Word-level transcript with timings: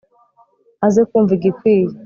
Aze 0.85 1.01
kumva 1.09 1.31
igikwiye 1.37 1.93